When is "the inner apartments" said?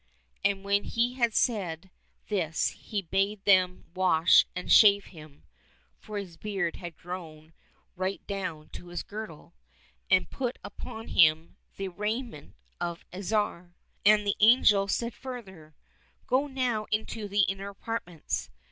17.27-18.49